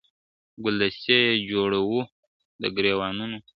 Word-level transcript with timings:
ګلدستې 0.63 1.17
یې 1.33 1.41
جوړوو 1.49 1.99
د 2.61 2.63
ګرېوانونو. 2.75 3.37